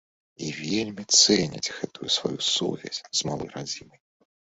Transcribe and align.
І 0.43 0.47
вельмі 0.59 1.03
цэняць 1.19 1.73
гэту 1.79 2.09
сваю 2.15 2.39
сувязь 2.55 2.99
з 3.21 3.29
малой 3.29 3.53
радзімай. 3.59 4.01